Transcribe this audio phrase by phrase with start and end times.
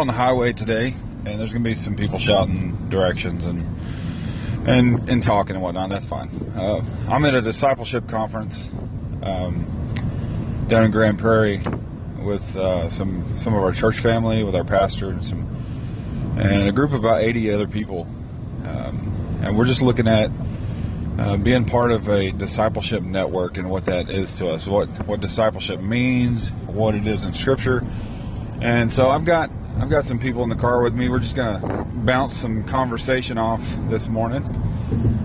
[0.00, 0.94] we're on the highway today,
[1.26, 3.66] and there's going to be some people shouting directions and
[4.66, 5.90] and and talking and whatnot.
[5.90, 6.30] That's fine.
[6.56, 8.70] Uh, I'm at a discipleship conference
[9.22, 9.66] um,
[10.68, 11.60] down in Grand Prairie
[12.18, 15.42] with uh, some some of our church family, with our pastor, and some
[16.38, 18.06] and a group of about 80 other people,
[18.64, 20.30] um, and we're just looking at.
[21.18, 25.20] Uh, being part of a discipleship network and what that is to us, what what
[25.20, 27.84] discipleship means, what it is in Scripture,
[28.62, 31.08] and so I've got I've got some people in the car with me.
[31.08, 34.44] We're just gonna bounce some conversation off this morning.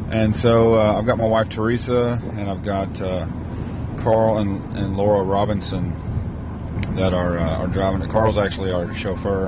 [0.09, 3.27] And so uh, I've got my wife Teresa, and I've got uh,
[3.97, 5.91] Carl and, and Laura Robinson
[6.95, 8.07] that are uh, are driving.
[8.09, 9.47] Carl's actually our chauffeur,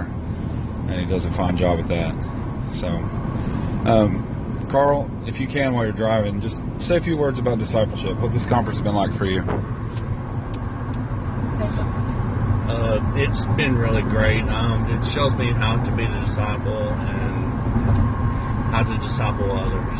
[0.89, 2.75] and he does a fine job at that.
[2.75, 7.59] So, um, Carl, if you can while you're driving, just say a few words about
[7.59, 8.19] discipleship.
[8.19, 9.41] What this conference has been like for you.
[12.97, 14.44] Uh, it's been really great.
[14.44, 17.52] Um, it shows me how to be a disciple and
[18.72, 19.95] how to disciple others.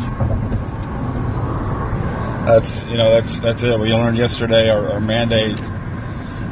[2.48, 3.80] That's you know that's that's it.
[3.80, 4.70] We learned yesterday.
[4.70, 5.60] Our, our mandate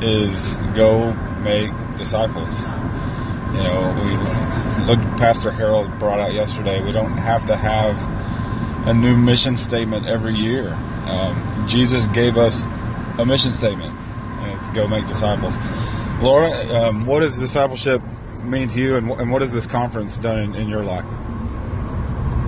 [0.03, 2.55] is go make disciples.
[2.59, 4.99] You know, we look.
[5.17, 6.83] Pastor Harold brought out yesterday.
[6.83, 7.97] We don't have to have
[8.87, 10.73] a new mission statement every year.
[11.05, 12.61] Um, Jesus gave us
[13.17, 13.97] a mission statement,
[14.41, 15.57] and it's go make disciples.
[16.21, 18.01] Laura, um, what does discipleship
[18.43, 21.05] mean to you, and, and what has this conference done in, in your life?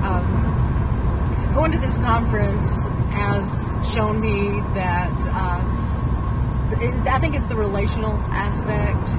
[0.04, 8.14] Um, going to this conference has shown me that uh, I think it's the relational
[8.30, 9.10] aspect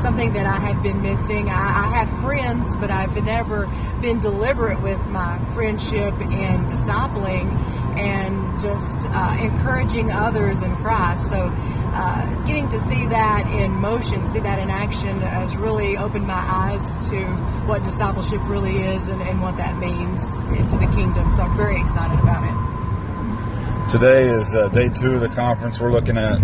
[0.00, 1.48] something that I have been missing.
[1.48, 3.66] I, I, have friends, but I've never
[4.00, 7.52] been deliberate with my friendship and discipling
[7.98, 11.30] and just uh, encouraging others in Christ.
[11.30, 11.50] So,
[11.96, 16.34] uh, getting to see that in motion, see that in action, has really opened my
[16.34, 17.24] eyes to
[17.66, 20.38] what discipleship really is and, and what that means
[20.70, 21.30] to the kingdom.
[21.30, 23.90] So, I'm very excited about it.
[23.90, 25.78] Today is uh, day two of the conference.
[25.78, 26.38] We're looking at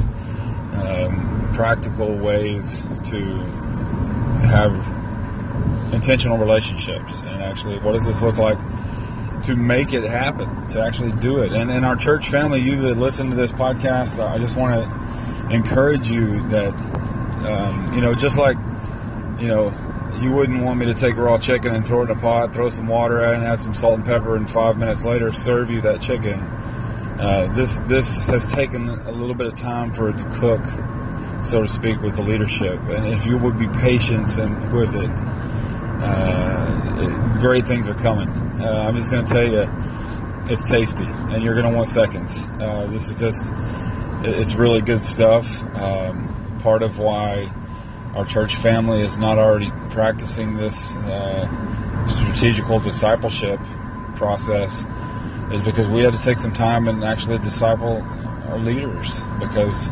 [0.74, 3.20] um, practical ways to
[4.46, 4.72] have
[5.92, 8.58] intentional relationships and actually what does this look like
[9.42, 12.96] to make it happen to actually do it and in our church family you that
[12.96, 16.74] listen to this podcast i just want to encourage you that
[17.46, 18.56] um, you know just like
[19.40, 19.72] you know
[20.20, 22.68] you wouldn't want me to take raw chicken and throw it in a pot throw
[22.68, 25.70] some water at it and add some salt and pepper and five minutes later serve
[25.70, 26.38] you that chicken
[27.18, 30.64] uh, this this has taken a little bit of time for it to cook
[31.42, 32.78] so to speak, with the leadership.
[32.88, 35.10] And if you would be patient and with it,
[36.02, 38.28] uh, it great things are coming.
[38.60, 39.68] Uh, I'm just going to tell you,
[40.52, 42.46] it's tasty, and you're going to want seconds.
[42.58, 43.52] Uh, this is just,
[44.24, 45.62] it's really good stuff.
[45.76, 47.52] Um, part of why
[48.14, 53.60] our church family is not already practicing this uh, strategical discipleship
[54.16, 54.84] process
[55.52, 58.02] is because we had to take some time and actually disciple
[58.48, 59.90] our leaders because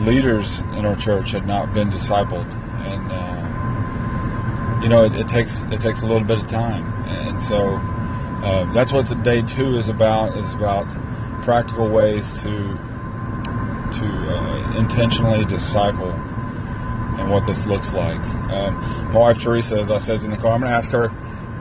[0.00, 2.46] leaders in our church had not been discipled,
[2.86, 7.42] and uh, you know it, it, takes it takes a little bit of time, and
[7.42, 7.80] so
[8.42, 10.36] uh, that's what day two is about.
[10.36, 10.86] Is about
[11.42, 12.74] practical ways to
[13.92, 18.20] to uh, intentionally disciple and what this looks like.
[18.50, 18.74] Um,
[19.12, 20.52] my wife Teresa, as I said, in the car.
[20.52, 21.10] I'm going to ask her,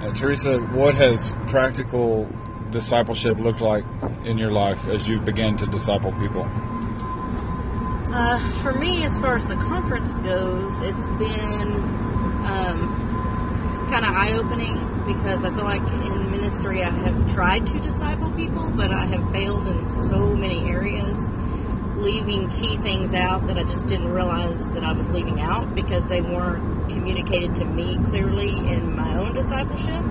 [0.01, 2.27] uh, Teresa, what has practical
[2.71, 3.85] discipleship looked like
[4.25, 6.43] in your life as you've began to disciple people?
[8.13, 11.83] Uh, for me, as far as the conference goes, it's been
[12.45, 17.79] um, kind of eye opening because I feel like in ministry I have tried to
[17.79, 21.17] disciple people, but I have failed in so many areas,
[21.95, 26.07] leaving key things out that I just didn't realize that I was leaving out because
[26.07, 30.01] they weren't communicated to me clearly in my own discipleship.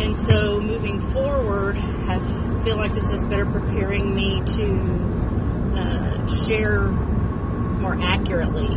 [0.00, 2.18] And so moving forward, I
[2.64, 8.68] feel like this is better preparing me to uh, share more accurately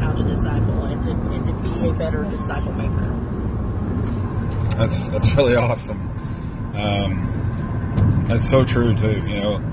[0.00, 3.39] how to disciple and to, and to be a better disciple maker.
[4.76, 6.00] That's that's really awesome.
[6.74, 9.20] Um, that's so true too.
[9.26, 9.72] You know,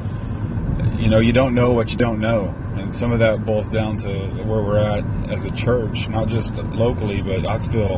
[0.98, 3.98] you know, you don't know what you don't know, and some of that boils down
[3.98, 4.10] to
[4.44, 7.98] where we're at as a church, not just locally, but I feel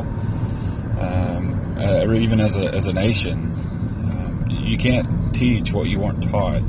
[1.00, 3.52] um, uh, even as a as a nation,
[4.04, 6.62] um, you can't teach what you weren't taught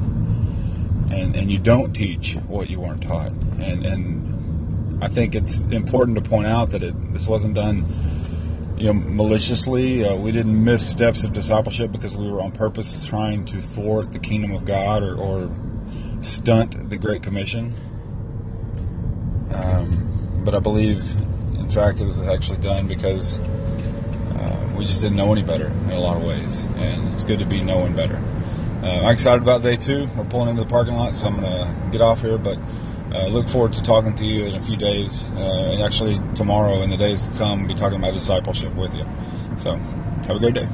[1.12, 3.32] and, and you don't teach what you weren't taught.
[3.60, 7.86] And, and I think it's important to point out that it, this wasn't done
[8.82, 10.04] you know, maliciously.
[10.04, 14.10] Uh, we didn't miss steps of discipleship because we were on purpose trying to thwart
[14.10, 15.52] the kingdom of God or, or
[16.22, 17.76] stunt the Great Commission.
[19.54, 20.98] Um, but I believe
[21.60, 25.92] in fact, it was actually done because uh, we just didn't know any better in
[25.92, 28.18] a lot of ways, and it's good to be knowing better.
[28.82, 30.08] Uh, I'm excited about day two.
[30.18, 32.58] We're pulling into the parking lot, so I'm going to get off here, but
[33.14, 35.30] uh, look forward to talking to you in a few days.
[35.30, 39.06] Uh, and actually, tomorrow and the days to come, be talking about discipleship with you.
[39.58, 40.68] So, have a great day.